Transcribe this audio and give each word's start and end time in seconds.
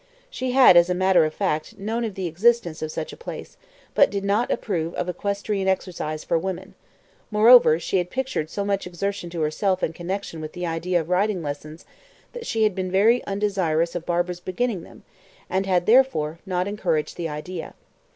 She 0.31 0.53
had, 0.53 0.75
as 0.77 0.89
a 0.89 0.95
matter 0.95 1.25
of 1.25 1.33
fact, 1.35 1.77
known 1.77 2.03
of 2.03 2.15
the 2.15 2.25
existence 2.25 2.81
of 2.81 2.91
such 2.91 3.13
a 3.13 3.15
place, 3.15 3.55
but 3.93 4.09
did 4.09 4.23
not 4.23 4.49
approve 4.49 4.95
of 4.95 5.07
"equestrian 5.07 5.67
exercise 5.67 6.23
for 6.23 6.39
women"; 6.39 6.73
moreover, 7.29 7.77
she 7.79 7.99
had 7.99 8.09
pictured 8.09 8.49
so 8.49 8.65
much 8.65 8.87
exertion 8.87 9.29
to 9.29 9.41
herself 9.41 9.83
in 9.83 9.93
connection 9.93 10.41
with 10.41 10.53
the 10.53 10.65
idea 10.65 10.99
of 10.99 11.09
riding 11.09 11.43
lessons, 11.43 11.85
that 12.33 12.47
she 12.47 12.63
had 12.63 12.73
been 12.73 12.89
very 12.89 13.23
undesirous 13.25 13.93
of 13.93 14.07
Barbara's 14.07 14.39
beginning 14.39 14.81
them, 14.81 15.03
and 15.51 15.67
had, 15.67 15.85
therefore, 15.85 16.39
not 16.47 16.67
encouraged 16.67 17.15
the 17.15 17.29
idea. 17.29 17.75